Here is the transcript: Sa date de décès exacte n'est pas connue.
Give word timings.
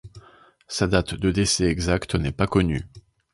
Sa 0.67 0.87
date 0.87 1.13
de 1.13 1.29
décès 1.29 1.65
exacte 1.65 2.15
n'est 2.15 2.31
pas 2.31 2.47
connue. 2.47 2.87